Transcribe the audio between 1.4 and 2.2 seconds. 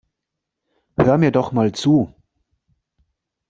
mal zu.